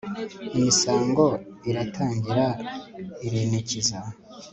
imisango 0.57 1.25
iratangira 1.69 2.45
irinikiza 3.25 3.99